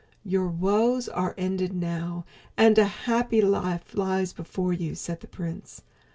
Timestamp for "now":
1.75-2.25